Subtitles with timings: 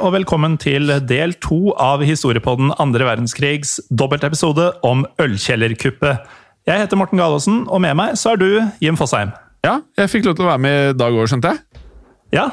[0.00, 6.24] Og velkommen til del to av historiepodden andre verdenskrigs dobbeltepisode om ølkjellerkuppet.
[6.68, 8.48] Jeg heter Morten Galaasen, og med meg så er du
[8.80, 9.34] Jim Fosheim.
[9.66, 11.84] Ja, jeg fikk lov til å være med i dag òg, skjønte jeg.
[12.32, 12.46] Ja,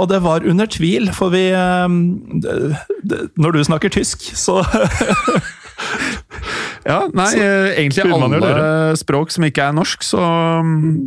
[0.00, 1.52] og det var under tvil, for vi
[3.36, 4.62] Når du snakker tysk, så
[6.88, 7.44] Ja, nei, så,
[7.76, 10.22] egentlig alle språk som ikke er norsk, så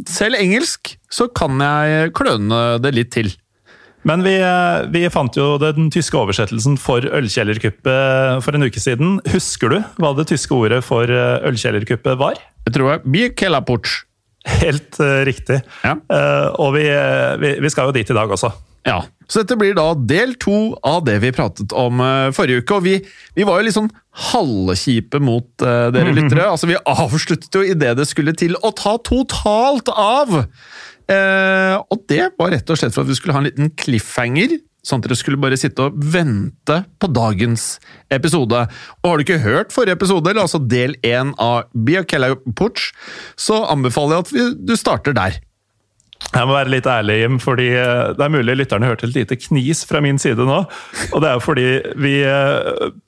[0.08, 3.34] selv engelsk så kan jeg kløne det litt til.
[4.08, 4.36] Men vi,
[4.91, 9.19] vi, fant jo den tyske oversettelsen for ølkjellerkuppet for en uke siden.
[9.31, 12.42] Husker du hva det tyske ordet for ølkjellerkuppet var?
[12.68, 14.02] Jeg tror jeg er Bierkellerputsch.
[14.44, 15.62] Helt uh, riktig.
[15.84, 15.96] Ja.
[16.12, 16.86] Uh, og vi,
[17.40, 18.52] vi, vi, skal jo dit i dag også.
[18.84, 18.97] Ja,
[19.31, 22.80] Så dette blir da del to av det vi pratet om uh, forrige uke.
[22.80, 22.97] Og vi,
[23.38, 23.92] vi, var jo litt sånn
[24.34, 26.50] halvkjipe mot dere lyttere.
[26.52, 30.44] Altså, Vi avsluttet jo idet det skulle til å ta totalt av!
[31.13, 34.57] Eh, og det var rett og slett for at vi skulle ha en liten cliffhanger,
[34.84, 37.78] sånn at dere skulle bare sitte og vente på dagens
[38.12, 38.66] episode.
[39.01, 42.91] Og har du ikke hørt forrige episode, eller altså del én av Biakella Puch,
[43.40, 45.40] så anbefaler jeg at vi, du starter der.
[46.34, 49.84] Jeg må være litt ærlig, Jim, fordi det er mulig lytterne hørte et lite knis
[49.85, 50.62] fra min side nå.
[51.12, 51.66] Og det er jo fordi
[52.00, 52.13] vi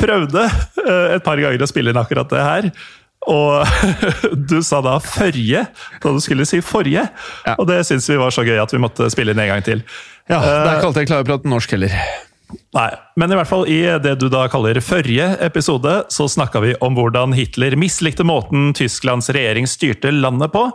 [0.02, 0.44] prøvde
[1.16, 2.70] et par ganger å spille inn akkurat det her.
[3.32, 3.66] Og
[4.50, 5.66] du sa da 'førje'
[6.02, 7.08] da du skulle si 'forrige'.
[7.46, 7.56] Ja.
[7.58, 9.84] Og det syns vi var så gøy at vi måtte spille inn en gang til.
[10.30, 11.94] Ja, Det er ikke alltid jeg klarer å prate norsk heller.
[12.76, 16.76] Nei, men i hvert fall i det du da kaller førje episode, så snakka vi
[16.86, 20.68] om hvordan Hitler mislikte måten Tysklands regjering styrte landet på.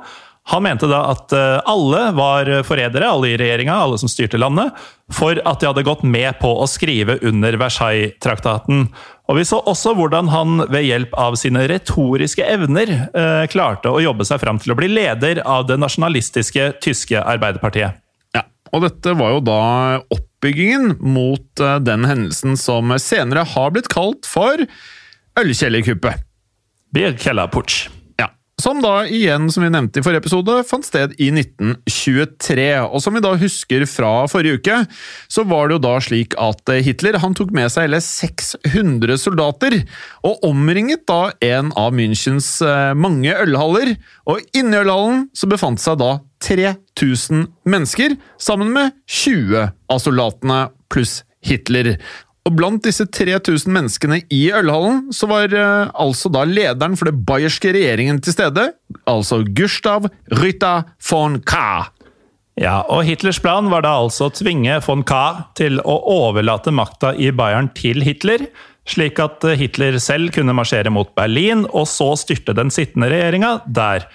[0.50, 1.32] Han mente da at
[1.70, 4.74] alle var forrædere, alle i regjeringa, alle som styrte landet,
[5.14, 8.88] for at de hadde gått med på å skrive under Versailles-traktaten.
[9.30, 14.02] Og Vi så også hvordan han ved hjelp av sine retoriske evner eh, klarte å
[14.02, 18.00] jobbe seg fram til å bli leder av det nasjonalistiske tyske Arbeiderpartiet.
[18.34, 18.42] Ja,
[18.74, 19.60] og dette var jo da
[20.10, 24.66] oppbyggingen mot uh, den hendelsen som senere har blitt kalt for
[25.38, 26.26] ølkjellerkuppet.
[26.90, 27.86] Bierkellerputsch.
[28.60, 32.66] Som da igjen, som vi nevnte i forrige episode, fant sted i 1923.
[32.90, 34.76] Og som vi da husker fra forrige uke,
[35.32, 39.78] så var det jo da slik at Hitler han tok med seg hele 600 soldater,
[40.26, 43.94] og omringet da en av Münchens eh, mange ølhaller.
[44.28, 51.22] Og inni ølhallen så befant seg da 3000 mennesker, sammen med 20 av soldatene pluss
[51.46, 51.94] Hitler.
[52.50, 57.22] Og blant disse 3000 menneskene i ølhallen, så var eh, altså da lederen for det
[57.28, 58.64] bayerske regjeringen til stede,
[59.06, 60.72] altså Gustav Rytta
[61.06, 61.60] von K.
[62.58, 65.14] Ja, og Hitlers plan var da altså å tvinge von K
[65.60, 68.48] til å overlate makta i Bayern til Hitler,
[68.90, 73.60] slik at eh, Hitler selv kunne marsjere mot Berlin, og så styrte den sittende regjeringa
[73.70, 74.08] der.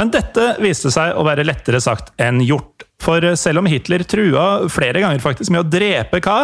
[0.00, 2.88] Men dette viste seg å være lettere sagt enn gjort.
[3.04, 6.38] For selv om Hitler trua flere ganger faktisk med å drepe K,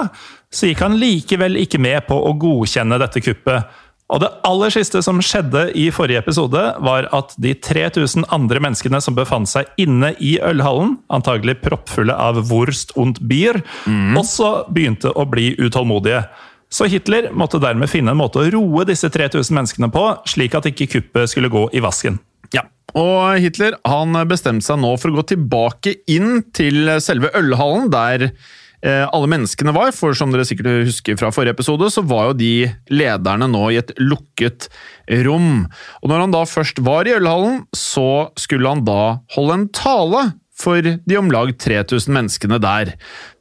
[0.50, 3.78] så gikk han likevel ikke med på å godkjenne dette kuppet.
[4.10, 8.98] Og det aller siste som skjedde i forrige episode, var at de 3000 andre menneskene
[9.04, 14.18] som befant seg inne i ølhallen, antagelig proppfulle av Wurst und Bier, mm.
[14.18, 16.24] også begynte å bli utålmodige.
[16.70, 20.66] Så Hitler måtte dermed finne en måte å roe disse 3000 menneskene på, slik at
[20.70, 22.18] ikke kuppet skulle gå i vasken.
[22.54, 22.64] Ja,
[22.98, 28.32] og Hitler han bestemte seg nå for å gå tilbake inn til selve ølhallen, der
[28.82, 29.92] alle menneskene var.
[29.92, 32.52] For som dere sikkert husker fra forrige episode, så var jo de
[32.92, 34.70] lederne nå i et lukket
[35.26, 35.66] rom.
[36.00, 40.24] Og når han da først var i ølhallen, så skulle han da holde en tale
[40.60, 42.94] for de om lag 3000 menneskene der.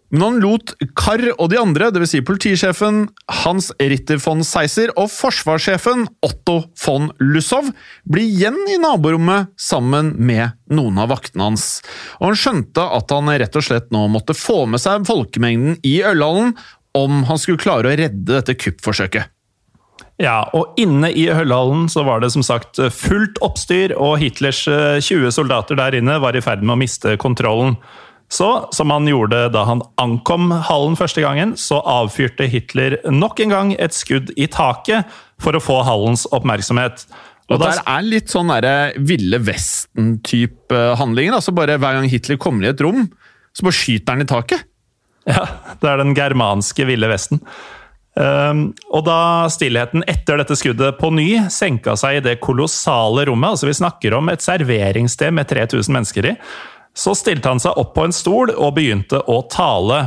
[0.09, 2.13] Men han lot Karr og de andre, dvs.
[2.15, 3.03] Si politisjefen
[3.43, 7.69] Hans Ritter von Seiser og forsvarssjefen Otto von Lussow,
[8.09, 11.67] bli igjen i naborommet sammen med noen av vaktene hans.
[12.17, 15.99] Og han skjønte at han rett og slett nå måtte få med seg folkemengden i
[16.05, 16.55] ølhallen
[16.97, 19.29] om han skulle klare å redde dette kuppforsøket.
[20.19, 25.31] Ja, og inne i ølhallen så var det som sagt fullt oppstyr, og Hitlers 20
[25.31, 27.77] soldater der inne var i ferd med å miste kontrollen.
[28.29, 33.53] Så, som han gjorde da han ankom hallen første gangen, så avfyrte Hitler nok en
[33.55, 35.09] gang et skudd i taket
[35.41, 37.07] for å få hallens oppmerksomhet.
[37.49, 41.39] Og, der er litt sånn der, Ville Vesten-type handlinger.
[41.39, 43.07] altså bare Hver gang Hitler kommer i et rom,
[43.49, 44.65] så bare skyter han i taket.
[45.29, 45.43] Ja,
[45.77, 47.41] det er den germanske Ville Vesten.
[48.17, 53.53] Um, og da stillheten etter dette skuddet på ny senka seg i det kolossale rommet
[53.53, 56.33] altså Vi snakker om et serveringssted med 3000 mennesker i.
[56.97, 60.01] Så stilte han seg opp på en stol og begynte å tale.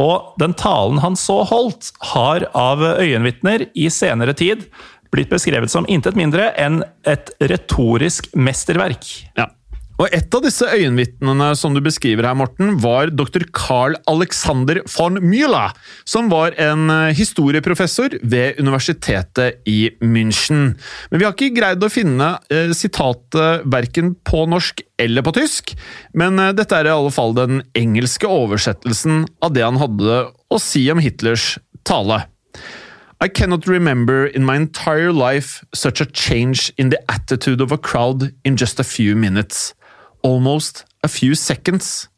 [0.00, 4.66] Og den talen han så holdt, har av øyenvitner i senere tid
[5.12, 9.04] blitt beskrevet som intet mindre enn et retorisk mesterverk.
[9.36, 9.50] Ja.
[10.00, 13.44] Og Et av disse øyenvitnene som du beskriver her, Morten, var dr.
[13.52, 15.74] Carl Alexander von Müller,
[16.08, 20.72] som var en eh, historieprofessor ved universitetet i München.
[21.10, 25.74] Men vi har ikke greid å finne eh, sitatet verken på norsk eller på tysk,
[26.16, 30.62] men eh, dette er i alle fall den engelske oversettelsen av det han hadde å
[30.62, 32.24] si om Hitlers tale.
[33.22, 37.78] I cannot remember in my entire life such a change in the attitude of a
[37.78, 39.74] crowd in just a few minutes
[40.22, 42.08] almost a few seconds.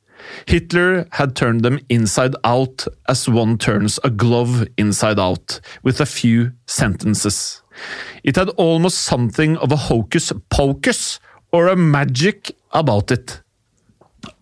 [0.47, 6.07] Hitler had turned them inside out as one turns a glove inside out, with a
[6.07, 7.63] few sentences.
[8.23, 11.21] It had almost something of a hocus pocus
[11.53, 13.41] or a magic about it.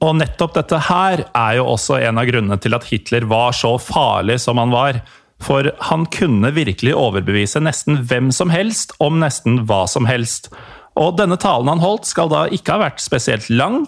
[0.02, 3.74] Og nettopp dette her er jo også en av grunnene til at Hitler var så
[3.82, 5.00] farlig som han var.
[5.42, 10.52] For han kunne virkelig overbevise nesten hvem som helst om nesten hva som helst.
[11.00, 13.86] Og denne talen han holdt, skal da ikke ha vært spesielt lang,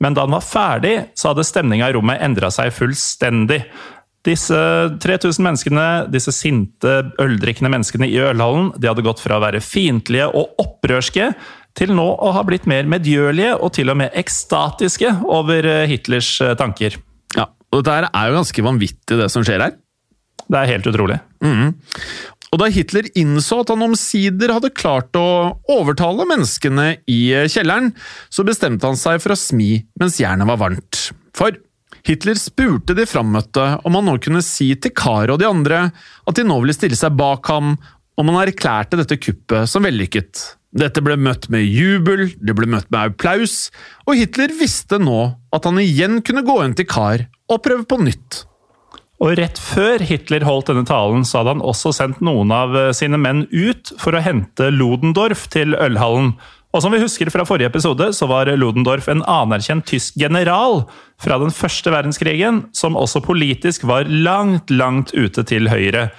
[0.00, 3.62] men da han var ferdig, så hadde stemninga i rommet endra seg fullstendig.
[4.26, 4.58] Disse
[5.02, 10.26] 3000 menneskene, disse sinte, øldrikkende menneskene i ølhallen, de hadde gått fra å være fiendtlige
[10.34, 11.30] og opprørske
[11.76, 16.32] til nå å ha blitt mer medgjørlige og til og med ekstatiske over eh, Hitlers
[16.42, 16.96] eh, tanker.
[17.36, 19.76] Ja, og Dette er jo ganske vanvittig, det som skjer her.
[20.46, 21.18] Det er helt utrolig.
[21.42, 21.74] Mm.
[22.56, 25.26] Og da Hitler innså at han omsider hadde klart å
[25.74, 27.18] overtale menneskene i
[27.52, 27.90] kjelleren,
[28.32, 31.10] så bestemte han seg for å smi mens jernet var varmt.
[31.36, 31.52] For
[32.08, 36.40] Hitler spurte de frammøtte om han nå kunne si til Karo og de andre at
[36.40, 37.74] de nå ville stille seg bak ham,
[38.16, 40.46] om han erklærte dette kuppet som vellykket.
[40.80, 43.66] Dette ble møtt med jubel, det ble møtt med applaus,
[44.08, 45.20] og Hitler visste nå
[45.52, 48.46] at han igjen kunne gå inn til Kar og prøve på nytt.
[49.22, 52.92] Og rett før Hitler holdt denne talen, så hadde han også sendt noen av eh,
[52.96, 56.34] sine menn ut for å hente Ludendorff til ølhallen.
[56.76, 60.82] Og som vi husker fra forrige episode, så var Ludendorff en anerkjent tysk general
[61.22, 66.10] fra den første verdenskrigen, som også politisk var langt, langt ute til høyre.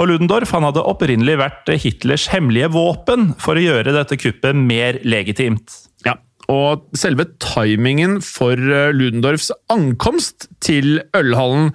[0.00, 4.98] Og Ludendorff han hadde opprinnelig vært Hitlers hemmelige våpen for å gjøre dette kuppet mer
[5.06, 5.76] legitimt.
[6.06, 6.16] Ja,
[6.50, 11.70] og selve timingen for eh, Ludendorffs ankomst til ølhallen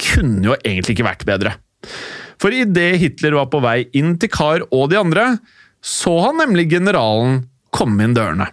[0.00, 1.56] kunne jo egentlig ikke vært bedre.
[2.42, 5.28] For idet Hitler var på vei inn til Kahr og de andre,
[5.80, 8.50] så han nemlig generalen komme inn dørene.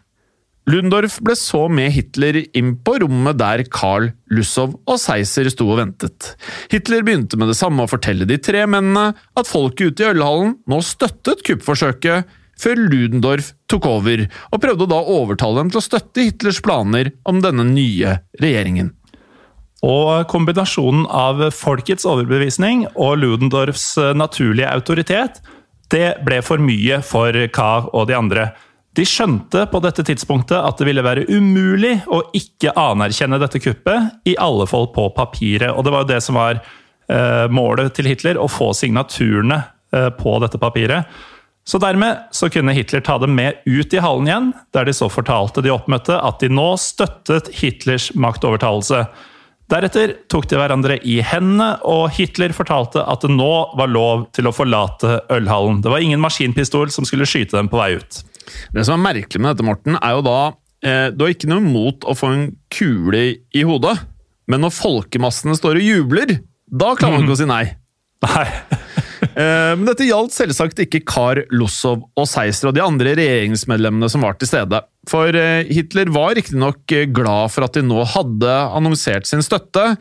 [0.69, 5.81] Ludendorff ble så med Hitler inn på rommet der Karl, Lussow og Seiser sto og
[5.81, 6.29] ventet.
[6.71, 10.55] Hitler begynte med det samme å fortelle de tre mennene at folket ute i ølhallen
[10.71, 12.31] nå støttet kuppforsøket,
[12.63, 14.23] før Ludendorff tok over,
[14.53, 18.93] og prøvde da å overtale dem til å støtte Hitlers planer om denne nye regjeringen.
[19.83, 25.41] Og kombinasjonen av folkets overbevisning og Ludendorffs naturlige autoritet,
[25.91, 28.47] det ble for mye for Ka og de andre.
[28.93, 34.19] De skjønte på dette tidspunktet at det ville være umulig å ikke anerkjenne dette kuppet,
[34.29, 35.71] i alle fall på papiret.
[35.73, 39.63] Og det var jo det som var eh, målet til Hitler, å få signaturene
[39.95, 41.09] eh, på dette papiret.
[41.65, 45.09] Så dermed så kunne Hitler ta dem med ut i hallen igjen, der de så
[45.09, 49.07] fortalte de oppmøtte at de nå støttet Hitlers maktovertalelse.
[49.73, 54.45] Deretter tok de hverandre i hendene, og Hitler fortalte at det nå var lov til
[54.45, 55.79] å forlate ølhallen.
[55.81, 58.19] Det var ingen maskinpistol som skulle skyte dem på vei ut.
[58.75, 60.37] Det som er merkelig med dette, Morten, er jo da
[60.83, 63.95] eh, Du har ikke noe imot å få en kule i hodet,
[64.51, 66.35] men når folkemassene står og jubler,
[66.69, 67.63] da klarer man ikke å si nei.
[68.27, 68.45] Nei.
[69.23, 74.25] Eh, men dette gjaldt selvsagt ikke Kar Lossow og Seiser og de andre regjeringsmedlemmene som
[74.25, 74.83] var til stede.
[75.09, 79.93] For eh, Hitler var riktignok eh, glad for at de nå hadde annonsert sin støtte,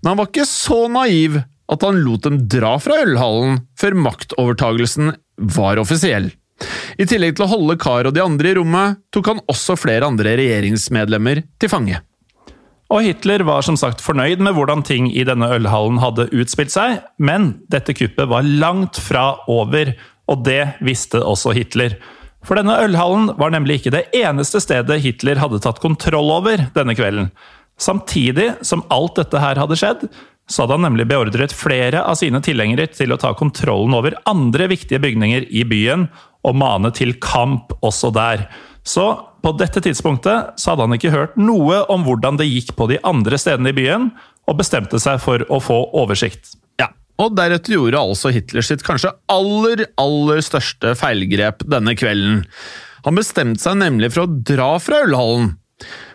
[0.00, 5.14] men han var ikke så naiv at han lot dem dra fra ølhallen før maktovertagelsen
[5.54, 6.32] var offisiell.
[7.00, 10.08] I tillegg til å holde Kar og de andre i rommet, tok han også flere
[10.10, 12.02] andre regjeringsmedlemmer til fange.
[12.90, 16.98] Og Hitler var som sagt fornøyd med hvordan ting i denne ølhallen hadde utspilt seg,
[17.22, 19.92] men dette kuppet var langt fra over,
[20.30, 21.94] og det visste også Hitler.
[22.46, 26.96] For denne ølhallen var nemlig ikke det eneste stedet Hitler hadde tatt kontroll over denne
[26.98, 27.30] kvelden.
[27.80, 30.04] Samtidig som alt dette her hadde skjedd,
[30.50, 34.66] så hadde han nemlig beordret flere av sine tilhengere til å ta kontrollen over andre
[34.72, 36.08] viktige bygninger i byen,
[36.42, 38.48] og mane til kamp også der.
[38.82, 42.88] Så på dette tidspunktet så hadde han ikke hørt noe om hvordan det gikk på
[42.90, 44.10] de andre stedene i byen,
[44.48, 46.54] og bestemte seg for å få oversikt.
[46.80, 52.44] Ja, og deretter gjorde altså Hitler sitt kanskje aller, aller største feilgrep denne kvelden.
[53.06, 55.54] Han bestemte seg nemlig for å dra fra ølhallen.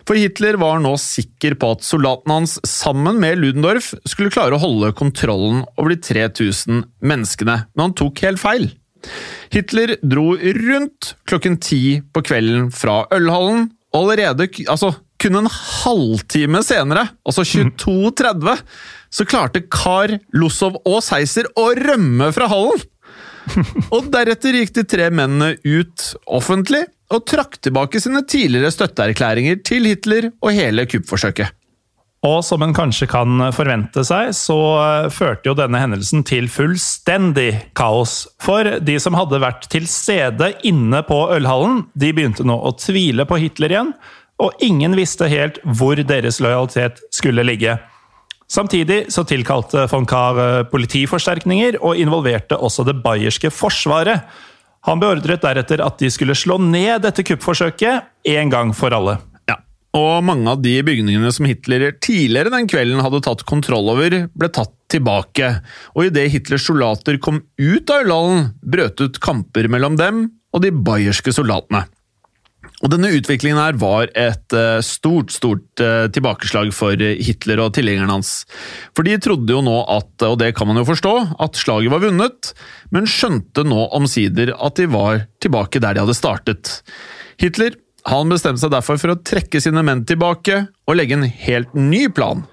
[0.06, 4.62] For Hitler var nå sikker på at soldatene hans sammen med Ludendorff skulle klare å
[4.62, 8.68] holde kontrollen over de 3000 menneskene, men han tok helt feil.
[9.54, 16.60] Hitler dro rundt klokken ti på kvelden fra ølhallen, og allerede altså, kun en halvtime
[16.66, 18.60] senere, altså 22.30,
[19.16, 22.84] så klarte Kar, Lossow og Seiser å rømme fra hallen!
[23.94, 26.80] Og deretter gikk de tre mennene ut offentlig
[27.14, 31.52] og trakk tilbake sine tidligere støtteerklæringer til Hitler og hele kuppforsøket.
[32.26, 37.50] Og som en kanskje kan forvente seg, så eh, førte jo denne hendelsen til fullstendig
[37.78, 38.24] kaos.
[38.42, 43.28] For de som hadde vært til stede inne på ølhallen, de begynte nå å tvile
[43.28, 43.92] på Hitler igjen,
[44.42, 47.78] og ingen visste helt hvor deres lojalitet skulle ligge.
[48.50, 54.26] Samtidig så tilkalte von Kahr eh, politiforsterkninger, og involverte også det bayerske forsvaret.
[54.86, 59.18] Han beordret deretter at de skulle slå ned dette kuppforsøket en gang for alle.
[59.96, 64.48] Og mange av de bygningene som Hitler tidligere den kvelden hadde tatt kontroll over, ble
[64.52, 65.54] tatt tilbake.
[65.96, 70.72] Og idet Hitlers soldater kom ut av ølhallen, brøt ut kamper mellom dem og de
[70.72, 71.86] bayerske soldatene.
[72.84, 78.18] Og Denne utviklingen her var et uh, stort stort uh, tilbakeslag for Hitler og tilhengerne
[78.18, 78.42] hans.
[78.92, 82.04] For de trodde jo nå at, og det kan man jo forstå, at slaget var
[82.04, 82.52] vunnet,
[82.92, 86.74] men skjønte nå omsider at de var tilbake der de hadde startet.
[87.40, 91.72] Hitler han bestemte seg derfor for å trekke sine menn tilbake og legge en helt
[91.74, 92.44] ny plan.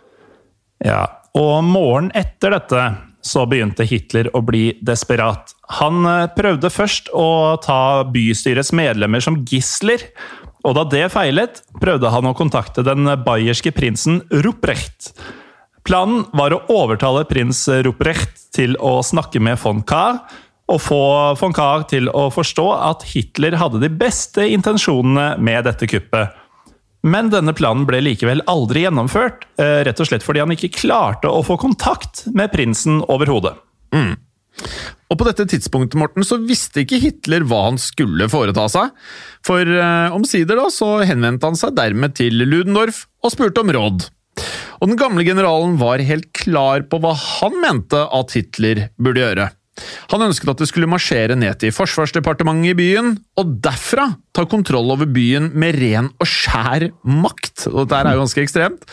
[0.83, 1.05] Ja,
[1.37, 2.85] og morgenen etter dette
[3.23, 5.53] så begynte Hitler å bli desperat.
[5.79, 10.09] Han eh, prøvde først å ta bystyrets medlemmer som gisler,
[10.63, 15.13] og da det feilet, prøvde han å kontakte den bayerske prinsen Ruprecht.
[15.83, 20.21] Planen var å overtale prins Ruprecht til å snakke med von Kahr,
[20.71, 21.03] og få
[21.39, 26.39] von Kahr til å forstå at Hitler hadde de beste intensjonene med dette kuppet.
[27.03, 31.27] Men denne planen ble likevel aldri gjennomført, eh, rett og slett fordi han ikke klarte
[31.27, 33.57] å få kontakt med prinsen overhodet.
[33.91, 34.15] Mm.
[35.11, 38.93] Og på dette tidspunktet Morten, så visste ikke Hitler hva han skulle foreta seg.
[39.45, 44.07] For eh, omsider da, så henvendte han seg dermed til Ludendorff og spurte om råd.
[44.79, 49.49] Og den gamle generalen var helt klar på hva han mente at Hitler burde gjøre.
[50.13, 54.91] Han ønsket at det skulle marsjere ned til Forsvarsdepartementet i byen, og derfra ta kontroll
[54.93, 57.67] over byen med ren og skjær makt.
[57.71, 58.85] Og dette er jo ganske ekstremt.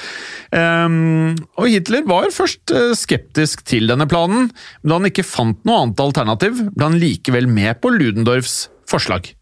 [0.53, 4.49] Um, og Hitler var først eh, skeptisk til denne planen,
[4.81, 9.35] men da han ikke fant noe annet alternativ, ble han likevel med på Ludendorffs forslag.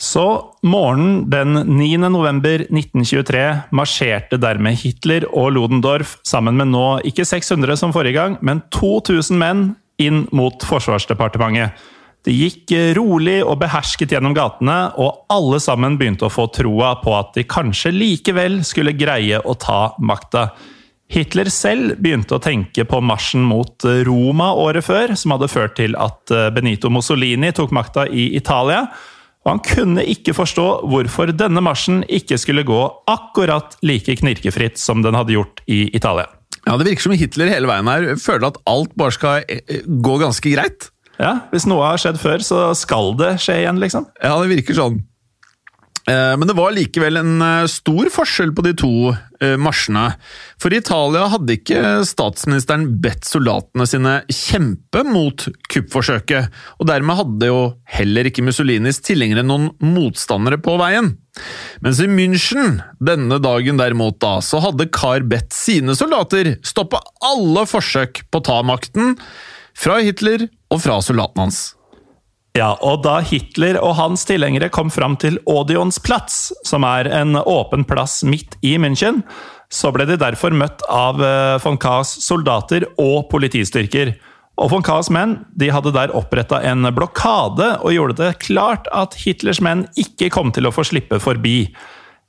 [0.00, 0.24] Så
[0.64, 2.08] morgenen den 9.
[2.08, 3.42] november 1923
[3.76, 9.36] marsjerte dermed Hitler og Ludendorff sammen med nå ikke 600 som forrige gang, men 2000
[9.36, 9.62] menn
[10.00, 11.76] inn mot Forsvarsdepartementet.
[12.20, 17.14] Det gikk rolig og behersket gjennom gatene, og alle sammen begynte å få troa på
[17.16, 20.50] at de kanskje likevel skulle greie å ta makta.
[21.10, 25.96] Hitler selv begynte å tenke på marsjen mot Roma året før, som hadde ført til
[25.98, 28.84] at Benito Mussolini tok makta i Italia.
[29.40, 35.00] Og han kunne ikke forstå hvorfor denne marsjen ikke skulle gå akkurat like knirkefritt som
[35.02, 36.28] den hadde gjort i Italia.
[36.66, 40.16] Ja, Det virker som Hitler hele veien her føler at alt bare skal eh, gå
[40.20, 40.90] ganske greit.
[41.20, 44.08] Ja, Hvis noe har skjedd før, så skal det skje igjen, liksom.
[44.22, 45.00] Ja, det virker sånn.
[46.08, 50.06] Eh, men det var likevel en eh, stor forskjell på de to eh, marsjene.
[50.60, 56.48] For i Italia hadde ikke statsministeren bedt soldatene sine kjempe mot kuppforsøket,
[56.80, 57.60] og dermed hadde jo
[57.98, 61.14] heller ikke Mussolinis tilhengere noen motstandere på veien.
[61.84, 67.66] Mens i München, denne dagen derimot, da, så hadde Kar bedt sine soldater stoppe alle
[67.68, 69.16] forsøk på å ta makten,
[69.76, 71.60] fra Hitler og fra soldatene hans.
[72.58, 77.38] Ja, og da Hitler og hans tilhengere kom fram til Odeons plass, som er en
[77.38, 79.22] åpen plass midt i München,
[79.70, 84.16] så ble de derfor møtt av eh, von Kahrs soldater og politistyrker.
[84.60, 89.16] Og von Kahs menn de hadde der oppretta en blokade og gjorde det klart at
[89.22, 91.70] Hitlers menn ikke kom til å få slippe forbi.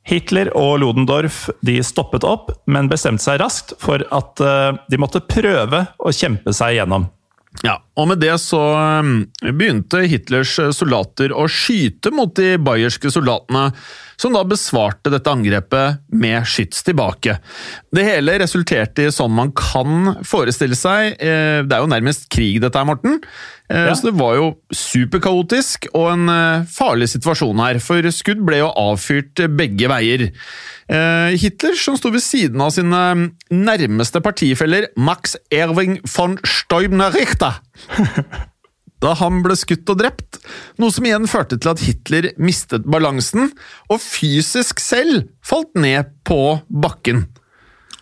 [0.07, 5.21] Hitler og Ludendorff de stoppet opp, men bestemte seg raskt for at eh, de måtte
[5.27, 7.11] prøve å kjempe seg gjennom.
[7.59, 8.61] Ja, og med det så
[9.03, 13.67] um, begynte Hitlers soldater å skyte mot de bayerske soldatene,
[14.21, 17.35] som da besvarte dette angrepet med skyts tilbake.
[17.91, 21.17] Det hele resulterte i sånn man kan forestille seg.
[21.17, 23.19] Eh, det er jo nærmest krig dette her, Morten.
[23.71, 23.95] Eh, ja.
[23.95, 28.69] Så det var jo superkaotisk og en eh, farlig situasjon her, for skudd ble jo
[28.75, 30.29] avfyrt begge veier.
[30.91, 32.99] Hitler, som sto ved siden av sine
[33.47, 37.61] nærmeste partifeller, Max Erwing von Steubner-Richter
[39.01, 40.39] da han ble skutt og drept,
[40.81, 43.49] noe som igjen førte til at Hitler mistet balansen
[43.89, 47.25] og fysisk selv falt ned på bakken.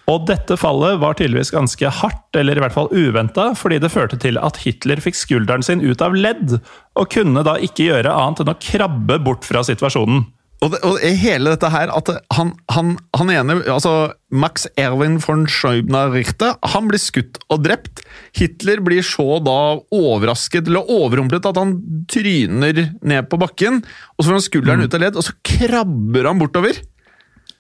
[0.10, 4.18] Og dette fallet var tydeligvis ganske hardt, eller i hvert fall uventa, fordi det førte
[4.22, 6.58] til at Hitler fikk skulderen sin ut av ledd,
[6.98, 10.26] og kunne da ikke gjøre annet enn å krabbe bort fra situasjonen.
[10.60, 15.46] Og, det, og hele dette her, at han, han, han ene, altså Max Erwin von
[15.48, 18.02] Scheubner-Richter, han blir skutt og drept.
[18.36, 21.78] Hitler blir så da overrasket eller overrumplet at han
[22.12, 23.80] tryner ned på bakken,
[24.18, 24.90] og så får han skulderen mm.
[24.90, 26.82] ut av ledd, og så krabber han bortover.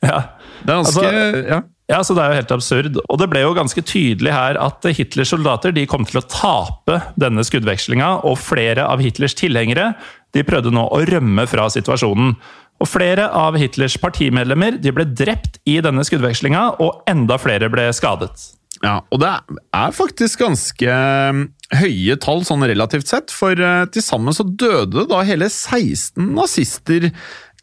[0.03, 0.23] Ja.
[0.59, 1.63] Det er ganske altså, ja.
[1.89, 2.97] Ja, så Det er jo helt absurd.
[3.09, 6.99] Og det ble jo ganske tydelig her at Hitlers soldater de kom til å tape
[7.17, 9.95] denne skuddvekslinga, og flere av Hitlers tilhengere
[10.37, 12.35] de prøvde nå å rømme fra situasjonen.
[12.79, 17.89] Og Flere av Hitlers partimedlemmer de ble drept i denne skuddvekslinga, og enda flere ble
[17.95, 18.53] skadet.
[18.79, 19.33] Ja, og det
[19.75, 20.93] er faktisk ganske
[21.33, 21.41] um,
[21.75, 27.09] høye tall sånn relativt sett, for uh, til sammen så døde da hele 16 nazister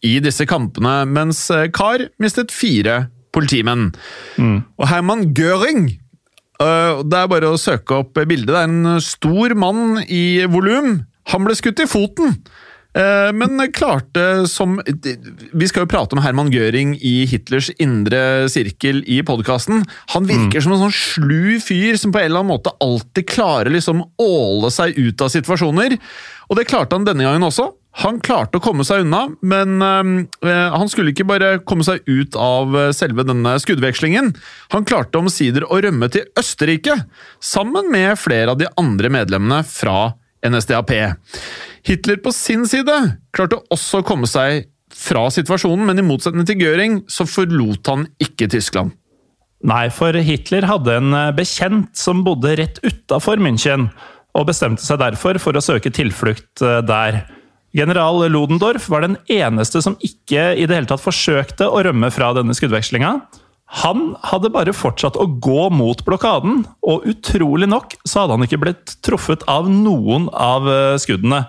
[0.05, 3.90] i disse kampene, mens uh, Kahr mistet fire politimenn.
[4.40, 4.59] Mm.
[4.81, 5.90] Og Herman Göring
[6.61, 8.53] uh, Det er bare å søke opp bildet.
[8.55, 11.05] Det er en stor mann i volum.
[11.35, 12.40] Han ble skutt i foten!
[12.96, 14.79] Eh, men klarte som
[15.53, 19.85] Vi skal jo prate om Herman Göring i Hitlers indre sirkel i podkasten.
[20.14, 20.64] Han virker mm.
[20.64, 24.72] som en sånn slu fyr som på en eller annen måte alltid klarer liksom åle
[24.72, 25.99] seg ut av situasjoner.
[26.49, 27.68] Og det klarte han denne gangen også.
[28.03, 32.37] Han klarte å komme seg unna, men øh, han skulle ikke bare komme seg ut
[32.37, 34.35] av selve denne skuddvekslingen.
[34.75, 36.99] Han klarte omsider å rømme til Østerrike,
[37.41, 40.13] sammen med flere av de andre medlemmene fra
[40.45, 40.93] NSDAP.
[41.87, 42.95] Hitler på sin side
[43.35, 48.07] klarte også å komme seg fra situasjonen, men i motsetning til Göring så forlot han
[48.23, 48.95] ikke Tyskland.
[49.67, 53.89] Nei, for Hitler hadde en eh, bekjent som bodde rett utafor München,
[54.37, 57.23] og bestemte seg derfor for å søke tilflukt eh, der.
[57.77, 62.33] General Ludendorff var den eneste som ikke i det hele tatt forsøkte å rømme fra
[62.37, 63.19] denne skuddvekslinga.
[63.83, 68.61] Han hadde bare fortsatt å gå mot blokaden, og utrolig nok så hadde han ikke
[68.62, 71.43] blitt truffet av noen av eh, skuddene.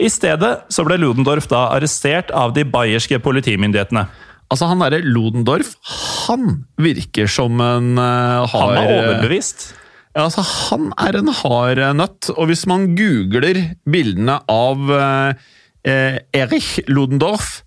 [0.00, 4.06] I stedet så ble Ludendorff da arrestert av de bayerske politimyndighetene.
[4.50, 5.76] Altså, han derre Ludendorff,
[6.24, 9.68] han virker som en uh, har Han er overbevist.
[10.16, 15.50] Ja, altså, han er en hard eh, nøtt, og hvis man googler bildene av eh,
[15.86, 17.60] eh, Erich Ludendorff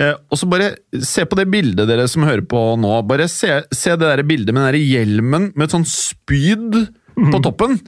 [0.00, 0.72] eh, og så bare
[1.04, 2.96] se på det bildet dere som hører på nå.
[3.08, 6.80] Bare se, se det der bildet med den der hjelmen med et sånn spyd
[7.14, 7.78] på toppen.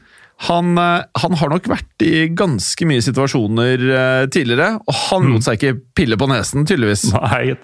[0.47, 5.47] Han, eh, han har nok vært i ganske mye situasjoner eh, tidligere, og han lot
[5.47, 7.09] seg ikke pille på nesen, tydeligvis.
[7.15, 7.57] Nei,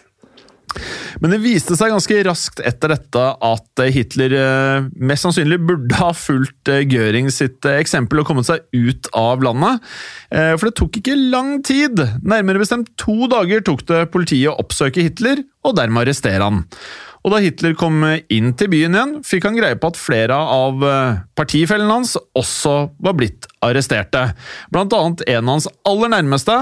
[1.23, 5.99] Men det viste seg ganske raskt etter dette at eh, Hitler eh, mest sannsynlig burde
[6.01, 9.85] ha fulgt eh, Göring sitt eksempel og kommet seg ut av landet.
[10.33, 12.01] For det tok ikke lang tid.
[12.25, 16.63] Nærmere bestemt to dager tok det politiet å oppsøke Hitler og dermed arrestere han.
[17.23, 20.83] Og da Hitler kom inn til byen igjen, fikk han greie på at flere av
[21.39, 24.33] partifellene hans også var blitt arresterte.
[24.75, 26.59] Blant annet en av hans aller nærmeste,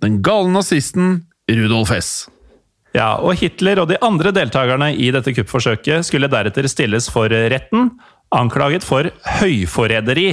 [0.00, 1.18] den gale nazisten
[1.50, 2.14] Rudolf Hess.
[2.96, 7.92] Ja, og Hitler og de andre deltakerne i dette kuppforsøket skulle deretter stilles for retten,
[8.34, 9.06] anklaget for
[9.40, 10.32] høyforræderi.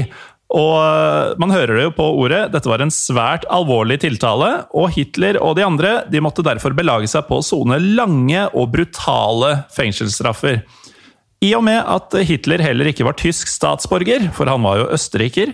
[0.56, 4.94] Og øh, man hører det jo på ordet, dette var en svært alvorlig tiltale, og
[4.96, 9.52] Hitler og de andre de måtte derfor belage seg på å sone lange og brutale
[9.76, 10.62] fengselsstraffer.
[11.44, 15.52] I og med at Hitler heller ikke var tysk statsborger, for han var jo østerriker,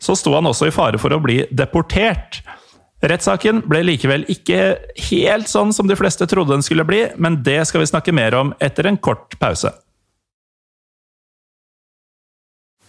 [0.00, 2.40] så sto han også i fare for å bli deportert.
[3.00, 4.74] Rettssaken ble likevel ikke
[5.08, 8.36] helt sånn som de fleste trodde den skulle bli, men det skal vi snakke mer
[8.36, 9.72] om etter en kort pause.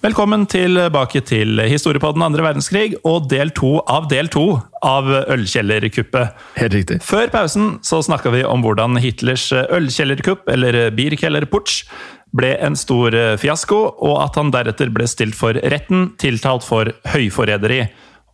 [0.02, 6.40] Velkommen tilbake til historiepodden andre verdenskrig og del to av del to av ølkjellerkuppet.
[6.58, 6.98] Helt riktig.
[7.06, 11.86] Før pausen så snakka vi om hvordan Hitlers ølkjellerkupp, eller Bierkellerputsch,
[12.36, 17.86] ble en stor fiasko, og at han deretter ble stilt for retten, tiltalt for høyforræderi.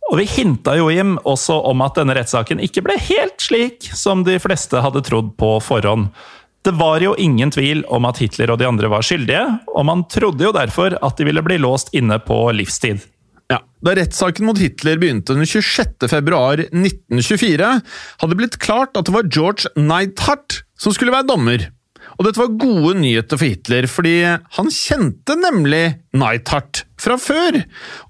[0.08, 4.24] Og vi hinta jo, Jim, også om at denne rettssaken ikke ble helt slik som
[4.24, 6.08] de fleste hadde trodd på forhånd.
[6.64, 10.02] Det var jo ingen tvil om at Hitler og de andre var skyldige, og man
[10.10, 13.04] trodde jo derfor at de ville bli låst inne på livstid.
[13.48, 16.08] Ja, Da rettssaken mot Hitler begynte den 26.
[16.10, 17.70] februar 1924,
[18.20, 21.68] hadde det blitt klart at det var George Neidhart som skulle være dommer.
[22.18, 25.84] Og dette var gode nyheter for Hitler, fordi han kjente nemlig
[26.18, 27.60] Neithart fra før.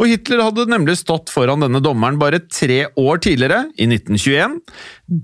[0.01, 4.59] Og Hitler hadde nemlig stått foran denne dommeren bare tre år tidligere, i 1921.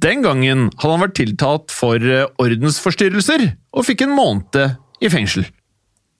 [0.05, 5.49] Den gangen hadde han vært tiltalt for eh, ordensforstyrrelser, og fikk en måned i fengsel.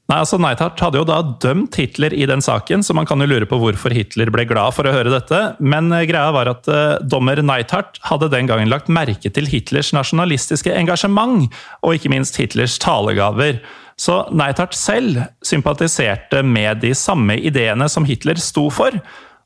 [0.05, 3.29] Nei, altså Neithardt hadde jo da dømt Hitler i den saken, så man kan jo
[3.31, 5.39] lure på hvorfor Hitler ble glad for å høre dette.
[5.65, 9.95] Men eh, greia var at uh, dommer Neithardt hadde den gangen lagt merke til Hitlers
[9.97, 11.49] nasjonalistiske engasjement,
[11.81, 13.63] og ikke minst Hitlers talegaver.
[13.97, 19.01] Så Neithardt selv sympatiserte med de samme ideene som Hitler sto for,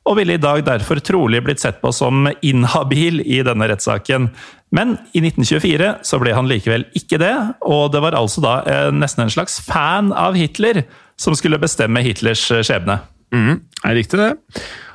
[0.09, 4.31] og ville i dag derfor trolig blitt sett på som inhabil i denne rettssaken.
[4.75, 7.35] Men i 1924 så ble han likevel ikke det,
[7.69, 10.85] og det var altså da eh, nesten en slags fan av Hitler
[11.21, 13.01] som skulle bestemme Hitlers eh, skjebne.
[13.35, 14.31] Mm, er riktig det.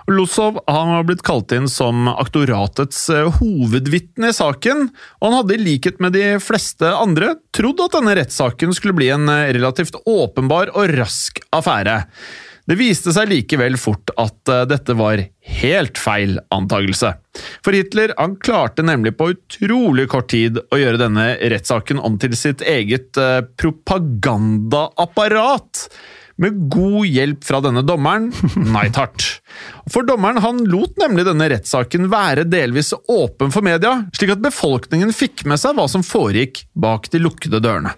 [0.09, 4.87] Losov han var blitt kalt inn som aktoratets eh, hovedvitne i saken,
[5.21, 9.13] og han hadde i likhet med de fleste andre trodd at denne rettssaken skulle bli
[9.13, 12.01] en relativt åpenbar og rask affære.
[12.63, 15.19] Det viste seg likevel fort at eh, dette var
[15.59, 17.13] helt feil antagelse.
[17.65, 22.35] For Hitler han klarte nemlig på utrolig kort tid å gjøre denne rettssaken om til
[22.39, 25.89] sitt eget eh, propagandaapparat.
[26.41, 28.31] Med god hjelp fra denne dommeren,
[28.73, 29.41] Neithart.
[29.91, 35.13] For dommeren han lot nemlig denne rettssaken være delvis åpen for media, slik at befolkningen
[35.13, 37.91] fikk med seg hva som foregikk bak de lukkede dørene.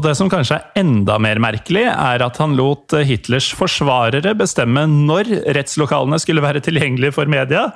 [0.00, 4.86] Og det som kanskje er enda mer merkelig, er at han lot Hitlers forsvarere bestemme
[4.88, 7.66] når rettslokalene skulle være tilgjengelige for media,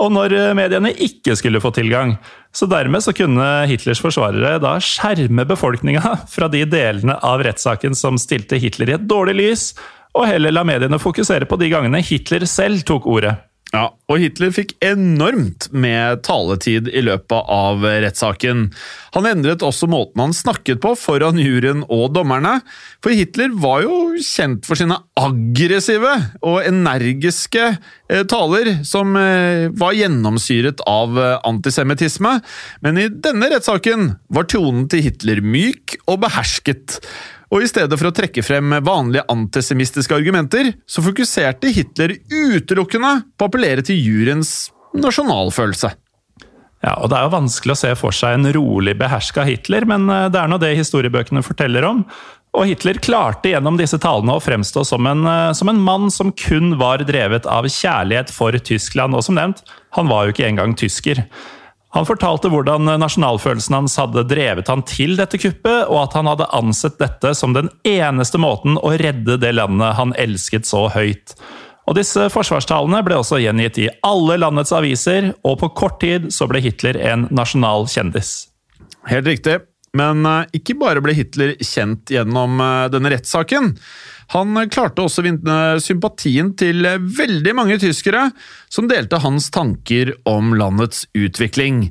[0.00, 2.14] og når mediene ikke skulle få tilgang.
[2.56, 8.16] Så dermed så kunne Hitlers forsvarere da skjerme befolkninga fra de delene av rettssaken som
[8.16, 9.66] stilte Hitler i et dårlig lys,
[10.16, 13.36] og heller la mediene fokusere på de gangene Hitler selv tok ordet.
[13.74, 18.68] Ja, og Hitler fikk enormt med taletid i løpet av rettssaken.
[19.16, 22.60] Han endret også måten han snakket på foran juryen og dommerne,
[23.02, 26.12] for Hitler var jo kjent for sine aggressive
[26.46, 32.36] og energiske eh, taler, som eh, var gjennomsyret av eh, antisemittisme,
[32.86, 37.00] men i denne rettssaken var tonen til Hitler myk og behersket.
[37.54, 43.46] Og i stedet for å trekke frem vanlige antisemittiske argumenter, så fokuserte Hitler utelukkende på
[43.46, 45.92] å appellere til juryens nasjonalfølelse.
[46.84, 50.08] Ja, og Det er jo vanskelig å se for seg en rolig, beherska Hitler, men
[50.10, 52.02] eh, det er nå det historiebøkene forteller om.
[52.54, 56.34] Og Hitler klarte gjennom disse talene å fremstå som en, eh, som en mann som
[56.34, 59.62] kun var drevet av kjærlighet for Tyskland, og som nevnt,
[59.96, 61.24] han var jo ikke engang tysker.
[61.94, 66.50] Han fortalte hvordan nasjonalfølelsen hans hadde drevet han til dette kuppet, og at han hadde
[66.56, 71.36] ansett dette som den eneste måten å redde det landet han elsket så høyt.
[71.86, 76.48] Og Disse forsvarstalene ble også gjengitt i alle landets aviser, og på kort tid så
[76.50, 78.48] ble Hitler en nasjonal kjendis.
[79.06, 79.60] Helt riktig.
[79.98, 83.74] Men eh, ikke bare ble Hitler kjent gjennom eh, denne rettssaken.
[84.34, 88.30] Han klarte også å vinne sympatien til veldig mange tyskere
[88.72, 91.90] som delte hans tanker om landets utvikling.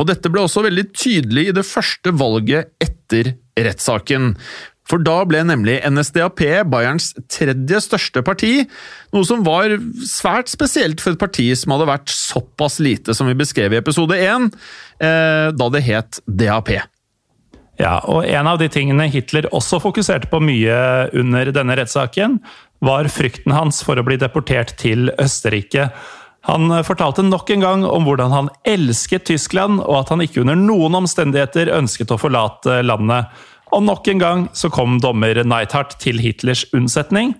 [0.00, 4.34] Og dette ble også veldig tydelig i det første valget etter rettssaken.
[4.90, 8.64] For da ble nemlig NSDAP Bayerns tredje største parti,
[9.14, 9.76] noe som var
[10.08, 14.18] svært spesielt for et parti som hadde vært såpass lite som vi beskrev i episode
[14.18, 14.50] 1,
[14.98, 16.74] eh, da det het DAP.
[17.80, 22.38] Ja, og En av de tingene Hitler også fokuserte på mye under denne rettssaken,
[22.84, 25.90] var frykten hans for å bli deportert til Østerrike.
[26.48, 30.56] Han fortalte nok en gang om hvordan han elsket Tyskland, og at han ikke under
[30.56, 33.28] noen omstendigheter ønsket å forlate landet.
[33.72, 37.34] Og nok en gang så kom dommer Neithardt til Hitlers unnsetning.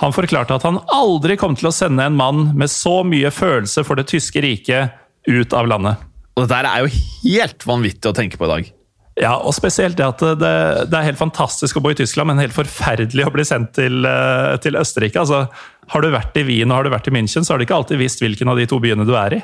[0.00, 3.84] Han forklarte at han aldri kom til å sende en mann med så mye følelse
[3.84, 4.96] for det tyske riket
[5.28, 6.00] ut av landet.
[6.36, 6.94] Og dette er jo
[7.26, 8.72] helt vanvittig å tenke på i dag.
[9.20, 10.52] Ja, og spesielt det at det,
[10.88, 14.06] det, er helt fantastisk å bo i Tyskland, men helt forferdelig å bli sendt til,
[14.08, 15.20] eh, til, Østerrike.
[15.20, 15.44] Altså,
[15.92, 17.76] har du vært i Wien og har du vært i München, så har du ikke
[17.76, 19.42] alltid visst hvilken av de to byene du er i.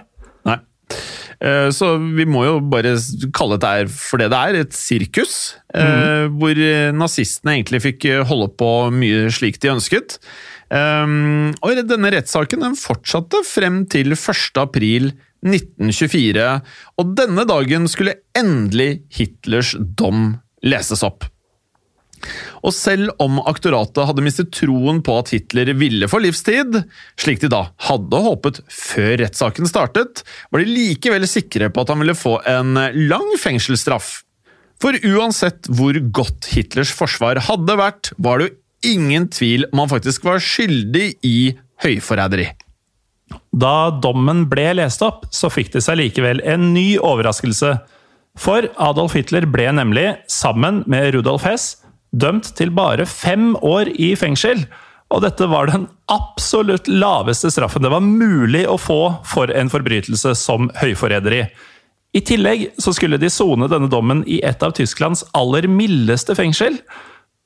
[0.48, 0.56] Nei.
[1.44, 2.96] Eh, så vi må jo bare
[3.36, 5.36] kalle dette for det det er, et sirkus.
[5.76, 6.38] Mm.
[6.40, 6.64] Hvor
[6.96, 10.16] nazistene egentlig fikk holde på mye slik de ønsket.
[10.68, 14.58] Og denne rettssaken den fortsatte frem til 1.
[14.60, 15.12] april
[15.46, 16.46] 1924,
[16.98, 21.26] og denne dagen skulle endelig Hitlers dom leses opp.
[22.66, 26.80] Og selv om aktoratet hadde mistet troen på at Hitler ville få livstid,
[27.20, 32.02] slik de da hadde håpet før rettssaken startet, var de likevel sikre på at han
[32.02, 32.74] ville få en
[33.10, 34.22] lang fengselsstraff.
[34.82, 39.90] For uansett hvor godt Hitlers forsvar hadde vært, var det jo ingen tvil om han
[39.90, 41.38] faktisk var skyldig i
[41.82, 42.50] høyforræderi.
[43.58, 47.74] Da dommen ble lest opp, så fikk det seg likevel en ny overraskelse.
[48.38, 51.72] For Adolf Hitler ble nemlig, sammen med Rudolf Hess,
[52.14, 54.62] dømt til bare fem år i fengsel.
[55.08, 60.34] Og dette var den absolutt laveste straffen det var mulig å få for en forbrytelse
[60.38, 61.46] som høyforræderi.
[62.16, 66.78] I tillegg så skulle de sone denne dommen i et av Tysklands aller mildeste fengsel.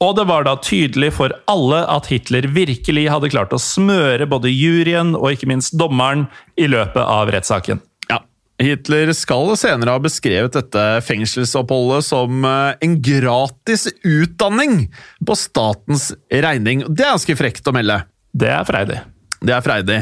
[0.03, 4.51] Og det var da tydelig for alle at Hitler virkelig hadde klart å smøre både
[4.51, 6.27] juryen og ikke minst dommeren
[6.59, 7.79] i løpet av rettssaken.
[8.11, 8.19] Ja,
[8.59, 14.89] Hitler skal senere ha beskrevet dette fengselsoppholdet som eh, en gratis utdanning
[15.23, 16.83] på statens regning.
[16.89, 18.01] Det er ganske frekt å melde.
[18.35, 18.99] Det er freidig.
[19.43, 20.01] Det er freidig.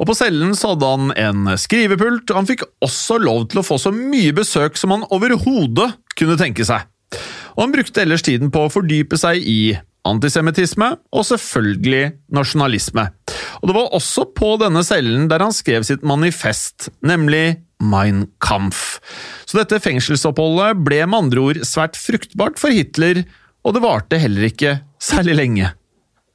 [0.00, 3.66] Og på cellen så hadde han en skrivepult, og han fikk også lov til å
[3.66, 6.88] få så mye besøk som han overhodet kunne tenke seg
[7.56, 9.74] og han brukte ellers tiden på å fordype seg i
[10.08, 13.06] antisemittisme og selvfølgelig nasjonalisme.
[13.62, 18.98] Og Det var også på denne cellen der han skrev sitt manifest, nemlig Mein Kampf.
[19.46, 23.24] Så dette fengselsoppholdet ble med andre ord svært fruktbart for Hitler,
[23.62, 25.70] og det varte heller ikke særlig lenge.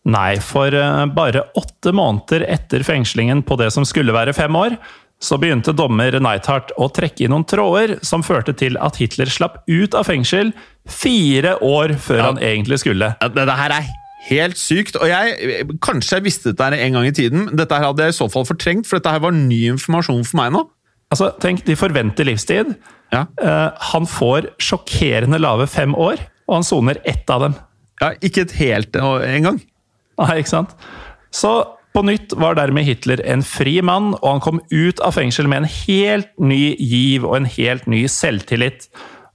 [0.08, 4.78] Nei, for eh, bare åtte måneder etter fengslingen på det som skulle være fem år,
[5.18, 9.64] så begynte dommer Neithardt å trekke i noen tråder som førte til at Hitler slapp
[9.66, 10.52] ut av fengsel
[10.88, 12.28] fire år før ja.
[12.30, 13.14] han egentlig skulle.
[13.22, 13.88] Dette her er
[14.28, 15.00] helt sykt.
[15.02, 17.48] og jeg, Kanskje jeg visste dette en gang i tiden.
[17.58, 20.42] Dette her hadde jeg i så fall fortrengt, for dette her var ny informasjon for
[20.42, 20.66] meg nå.
[21.14, 22.76] Altså, tenk, De forventer livstid.
[23.14, 23.26] Ja.
[23.40, 27.58] Uh, han får sjokkerende lave fem år, og han soner ett av dem.
[28.04, 29.62] Ja, Ikke et helt engang.
[30.18, 30.78] Nei, ikke sant?
[31.34, 31.52] Så
[31.98, 35.64] på nytt var dermed Hitler en fri mann, og han kom ut av fengsel med
[35.64, 38.86] en helt ny giv og en helt ny selvtillit.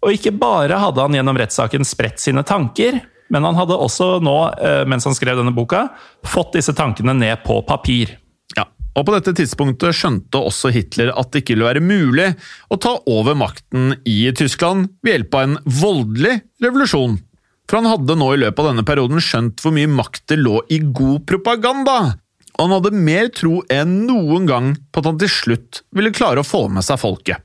[0.07, 3.01] Og ikke bare hadde han gjennom rettssaken spredt sine tanker,
[3.35, 5.89] men han hadde også nå, eh, mens han skrev denne boka,
[6.23, 8.15] fått disse tankene ned på papir.
[8.55, 12.31] Ja, og På dette tidspunktet skjønte også Hitler at det ikke ville være mulig
[12.71, 17.19] å ta over makten i Tyskland ved hjelp av en voldelig revolusjon.
[17.67, 20.61] For han hadde nå i løpet av denne perioden skjønt hvor mye makt det lå
[20.71, 22.22] i god propaganda,
[22.59, 26.43] og han hadde mer tro enn noen gang på at han til slutt ville klare
[26.43, 27.41] å få med seg folket.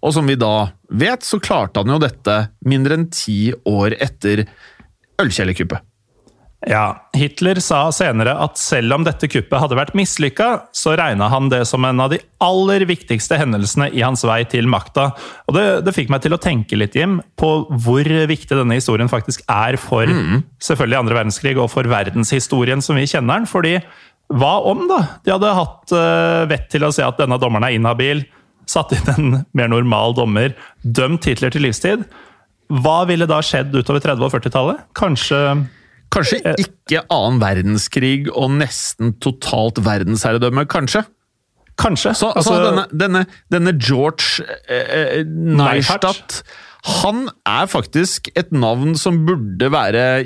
[0.00, 2.36] Og som vi da vet, så klarte han jo dette
[2.68, 4.46] mindre enn ti år etter
[5.22, 5.88] ølkjellerkuppet.
[6.70, 11.48] Ja, Hitler sa senere at selv om dette kuppet hadde vært mislykka, så regna han
[11.50, 15.08] det som en av de aller viktigste hendelsene i hans vei til makta.
[15.50, 19.10] Og det, det fikk meg til å tenke litt, Jim, på hvor viktig denne historien
[19.10, 20.44] faktisk er for mm.
[20.62, 23.50] selvfølgelig andre verdenskrig og for verdenshistorien som vi kjenner den.
[23.50, 23.76] fordi
[24.38, 25.00] hva om, da?
[25.24, 28.24] De hadde hatt uh, vett til å se at denne dommeren er inhabil.
[28.68, 32.06] satt inn en mer normal dommer, dømt Hitler til livstid,
[32.72, 34.84] hva ville da skjedd utover 30- og 40-tallet?
[34.96, 35.40] Kanskje
[36.12, 41.06] Kanskje ikke annen verdenskrig og nesten totalt verdensherredømme, kanskje?
[41.80, 42.12] Kanskje.
[42.18, 46.42] Så altså, denne, denne, denne, George eh, Neistat
[46.82, 50.24] han er faktisk et navn som burde være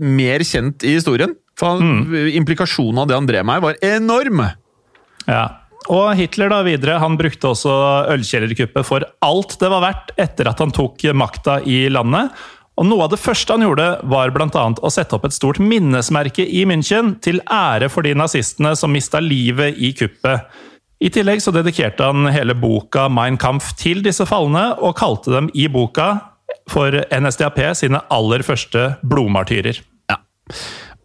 [0.00, 1.34] mer kjent i historien.
[1.60, 2.14] For mm.
[2.40, 4.44] implikasjonen av det han drev med, var enorm!
[5.28, 5.44] Ja.
[5.90, 7.74] Og Hitler da videre, han brukte også
[8.12, 12.32] ølkjellerkuppet for alt det var verdt etter at han tok makta i landet.
[12.80, 14.64] Og Noe av det første han gjorde, var bl.a.
[14.72, 19.20] å sette opp et stort minnesmerke i München til ære for de nazistene som mista
[19.20, 20.48] livet i kuppet.
[21.00, 25.48] I tillegg så dedikerte han hele boka Mein Kampf til disse falne, og kalte dem
[25.56, 26.12] i boka
[26.70, 29.80] for NSDAP sine aller første blodmartyrer.
[30.12, 30.20] Ja.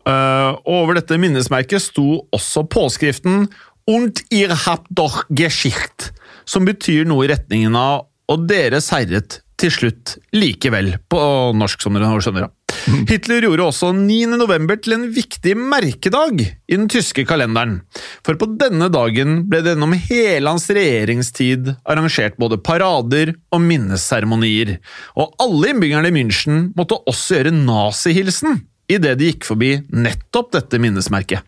[0.06, 3.48] Uh, over dette minnesmerket sto også påskriften
[3.86, 6.12] Und ihr habt doch Geschicht,
[6.46, 11.20] som betyr noe i retningen av og dere seiret til slutt likevel, på
[11.56, 12.50] norsk, som dere skjønner.
[13.12, 14.18] Hitler gjorde også 9.
[14.42, 17.78] november til en viktig merkedag i den tyske kalenderen.
[18.26, 24.80] For på denne dagen ble det gjennom hele hans regjeringstid arrangert både parader og minneseremonier,
[25.14, 30.80] og alle innbyggerne i München måtte også gjøre nazihilsen idet de gikk forbi nettopp dette
[30.82, 31.46] minnesmerket.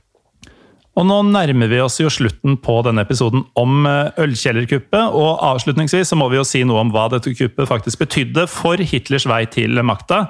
[0.97, 5.13] Og nå nærmer vi oss jo slutten på denne episoden om eh, ølkjellerkuppet.
[5.13, 8.81] Og avslutningsvis så må vi jo si noe om hva dette kuppet faktisk betydde for
[8.81, 10.25] Hitlers vei til makta.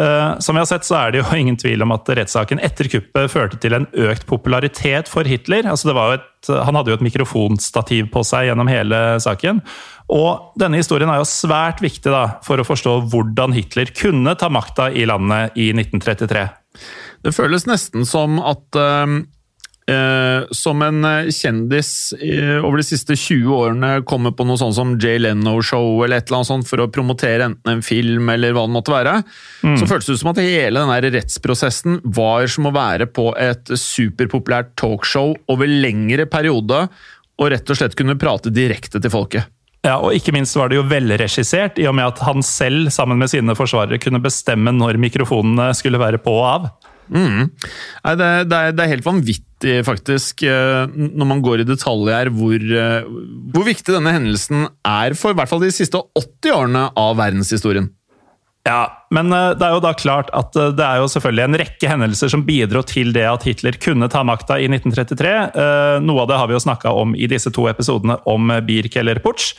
[0.00, 2.90] Eh, som vi har sett, så er det jo ingen tvil om at rettssaken etter
[2.90, 5.68] kuppet førte til en økt popularitet for Hitler.
[5.70, 9.62] Altså det var jo et, han hadde jo et mikrofonstativ på seg gjennom hele saken.
[10.10, 14.50] Og denne historien er jo svært viktig da, for å forstå hvordan Hitler kunne ta
[14.50, 16.46] makta i landet i 1933.
[17.26, 19.20] Det føles nesten som at uh
[19.90, 24.76] eh, som en eh, kjendis eh, over de siste 20 årene kommer på noe sånt
[24.76, 28.54] som Jay Leno-show eller et eller annet sånt for å promotere enten en film eller
[28.56, 29.16] hva det måtte være,
[29.64, 29.78] mm.
[29.80, 33.72] så føles det ut som at hele den rettsprosessen var som å være på et
[33.74, 36.86] superpopulært talkshow over lengre periode,
[37.40, 39.48] og rett og slett kunne prate direkte til folket.
[39.86, 43.20] Ja, og ikke minst var det jo velregissert, i og med at han selv sammen
[43.20, 46.66] med sine forsvarere kunne bestemme når mikrofonene skulle være på og av.
[47.10, 47.48] Mm.
[47.48, 52.12] Nei, det, det, er, det, er, helt vanvittig, faktisk, eh, når man går i detalj
[52.12, 53.08] her, hvor, eh,
[53.54, 57.90] hvor viktig denne hendelsen er for i hvert fall de siste 80 årene av verdenshistorien.
[58.68, 61.92] Ja, men eh, det er jo da klart at det er jo selvfølgelig en rekke
[61.92, 65.36] hendelser som bidro til det at Hitler kunne ta makta i 1933.
[66.04, 69.54] Noe av det har vi jo snakka om i disse to episodene om Birkeller-Putsch.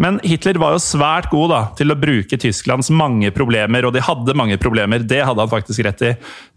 [0.00, 4.02] Men Hitler var jo svært god da, til å bruke Tysklands mange problemer, og de
[4.04, 6.12] hadde mange problemer, det hadde han faktisk rett i,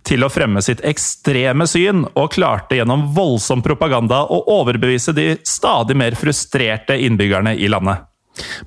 [0.07, 5.99] til å fremme sitt ekstreme syn, og klarte gjennom voldsom propaganda å overbevise de stadig
[5.99, 8.07] mer frustrerte innbyggerne i landet.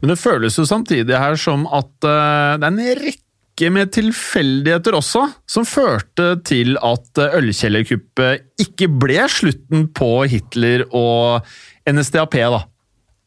[0.01, 4.95] Men det føles jo samtidig her som at uh, det er en rekke med tilfeldigheter
[4.95, 11.43] også, som førte til at ølkjellerkuppet ikke ble slutten på Hitler og
[11.91, 12.63] NSDAP, da.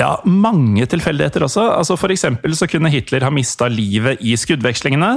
[0.01, 1.63] Ja, mange tilfeldigheter også.
[1.75, 5.11] Altså for så kunne Hitler ha mista livet i skuddvekslingene.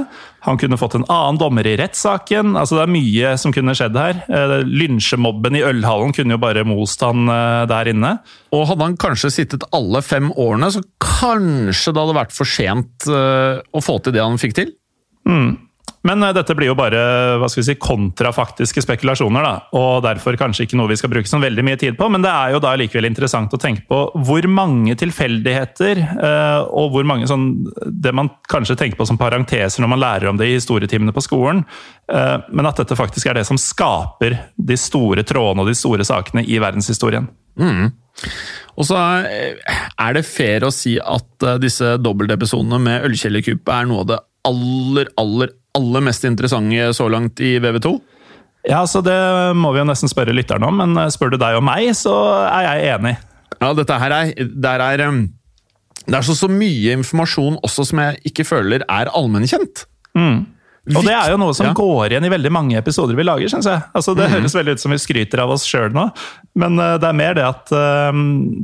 [0.45, 2.53] Han kunne fått en annen dommer i rettssaken.
[2.59, 4.21] Altså det er mye som kunne skjedd her.
[4.29, 8.13] Eh, lynsjemobben i ølhallen kunne jo bare most han eh, der inne.
[8.53, 13.09] Og hadde han kanskje sittet alle fem årene, så kanskje det hadde vært for sent
[13.09, 14.75] eh, å få til det han fikk til?
[15.25, 15.55] Mm.
[16.05, 16.99] Men uh, dette blir jo bare
[17.41, 21.29] hva skal vi si, kontrafaktiske spekulasjoner, da, og derfor kanskje ikke noe vi skal bruke
[21.29, 22.09] så veldig mye tid på.
[22.13, 26.93] Men det er jo da likevel interessant å tenke på hvor mange tilfeldigheter, uh, og
[26.95, 27.45] hvor mange sånn
[28.05, 31.23] Det man kanskje tenker på som parenteser når man lærer om det i historietimene på
[31.23, 31.63] skolen,
[32.13, 36.05] uh, men at dette faktisk er det som skaper de store trådene og de store
[36.07, 37.27] sakene i verdenshistorien.
[37.59, 37.89] Mm.
[38.75, 44.09] Og så er det fair å si at disse dobbeltepisodene med Ølkjellerkuppet er noe av
[44.11, 47.93] det aller, aller, aller mest interessante så langt i VV2?
[48.65, 49.15] Ja, så Det
[49.57, 52.15] må vi jo nesten spørre lytterne om, men spør du deg og meg, så
[52.47, 53.15] er jeg enig.
[53.61, 55.21] Ja, dette her er, der er um,
[56.05, 59.85] Det er så, så mye informasjon også som jeg ikke føler er allmennkjent.
[60.17, 60.43] Mm.
[60.93, 61.73] Og det er jo noe som ja.
[61.77, 63.81] går igjen i veldig mange episoder vi lager, syns jeg.
[63.95, 66.03] Altså, det mm høres veldig ut som vi skryter av oss sjøl nå,
[66.59, 68.09] men uh, det er mer det at uh,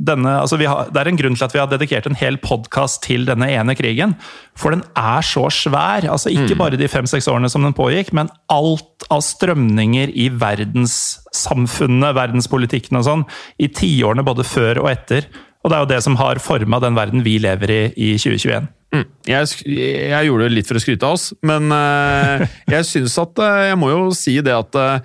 [0.04, 3.00] denne altså har, Det er en grunn til at vi har dedikert en hel podkast
[3.06, 4.14] til denne ene krigen.
[4.58, 6.04] For den er så svær.
[6.12, 6.60] Altså ikke mm.
[6.60, 13.08] bare de fem-seks årene som den pågikk, men alt av strømninger i verdenssamfunnet, verdenspolitikken og
[13.08, 13.24] sånn,
[13.62, 15.30] i tiårene både før og etter.
[15.62, 18.68] Og det er jo det som har forma den verden vi lever i i 2021.
[18.92, 19.06] Mm.
[19.24, 23.40] Jeg, jeg, gjorde det litt for å skryte av oss, men uh, jeg syns at
[23.40, 24.98] uh, Jeg må jo si det at uh,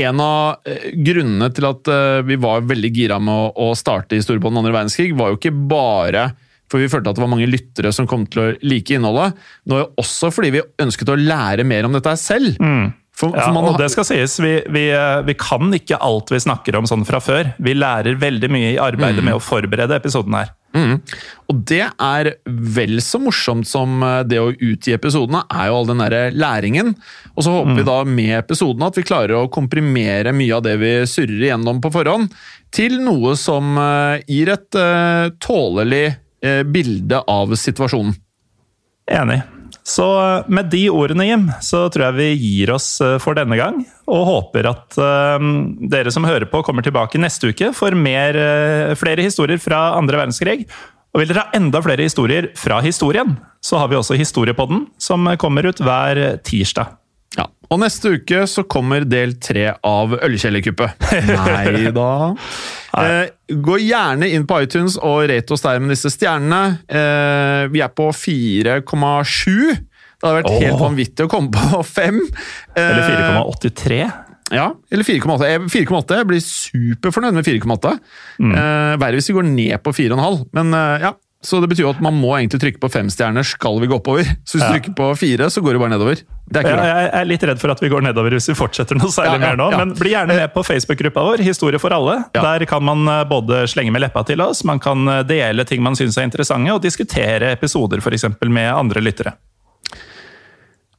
[0.00, 4.14] en av eh, grunnene til at eh, vi var veldig gira med å, å starte
[4.14, 6.28] i den andre verdenskrig, var jo ikke bare
[6.70, 9.34] for vi følte at det var mange lyttere som kom til å like innholdet.
[9.66, 12.54] Det var jo også fordi vi ønsket å lære mer om dette selv.
[12.60, 12.92] selv.
[13.10, 15.98] For, Ja, for man og har- det skal sies, vi, vi, eh, vi kan ikke
[16.00, 17.52] alt vi snakker om sånn fra før.
[17.58, 20.54] Vi lærer veldig mye i arbeidet med å forberede episoden her.
[20.76, 21.00] Mm.
[21.50, 25.90] Og det er vel så morsomt som eh, det å utgi episodene, er jo all
[25.90, 26.94] den der læringen.
[27.34, 30.76] Og så håper vi da med episodene at vi klarer å komprimere mye av det
[30.82, 32.30] vi surrer igjennom på forhånd,
[32.74, 36.08] til noe som eh, gir et eh, tålelig
[36.40, 38.14] bilde av situasjonen.
[39.12, 39.42] Enig.
[39.86, 43.58] Så eh, med de ordene, Jim, så tror jeg vi gir oss eh, for denne
[43.58, 43.82] gang.
[44.10, 45.48] Og håper at eh,
[45.92, 48.36] dere som hører på, kommer tilbake neste uke for mer,
[49.00, 50.64] flere historier fra andre verdenskrig.
[51.10, 55.26] Og vil dere ha enda flere historier fra historien, så har vi også Historiepodden, som
[55.42, 56.99] kommer ut hver tirsdag.
[57.38, 57.44] Ja.
[57.70, 61.04] Og neste uke så kommer del tre av Ølkjellerkuppet.
[61.30, 62.08] Nei da.
[62.90, 66.80] Eh, gå gjerne inn på iTunes og rate oss der med disse stjernene.
[66.90, 69.76] Eh, vi er på 4,7.
[70.18, 70.80] Det hadde vært helt Åh.
[70.82, 72.18] vanvittig å komme på 5.
[72.74, 74.00] Eller 4,83.
[74.50, 75.46] Ja, eller 4,8.
[75.52, 76.18] Jeg- 4,8.
[76.18, 77.94] Jeg blir superfornøyd med 4,8.
[78.42, 80.42] Eh, Verre hvis vi går ned på 4,5.
[80.58, 83.46] Men eh, ja, så det betyr jo at man må egentlig trykke på fem stjerner
[83.48, 84.26] skal vi gå oppover.
[84.44, 84.72] Så hvis du Ja.
[84.74, 86.14] trykker på fire, så går det bare nedover.
[86.50, 86.84] Det er ikke bra.
[86.84, 89.48] jeg er litt redd for at vi går nedover hvis vi fortsetter noe særlig Ja,
[89.48, 89.70] ja, mer nå.
[89.78, 92.24] Men bli gjerne med på Facebook-gruppa vår, Historie for alle.
[92.34, 95.82] Der kan man eh, både slenge med leppa til oss, man kan eh, dele ting
[95.82, 99.32] man syns er interessante, og diskutere episoder eksempel med andre lyttere.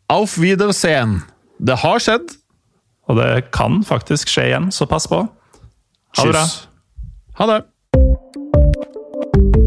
[0.09, 1.21] Auf Wiedersehen.
[1.59, 2.33] Det har skjedd.
[3.07, 5.21] Og det kan faktisk skje igjen, så pass på.
[6.17, 6.45] Ha det bra.
[7.37, 7.65] Ha det.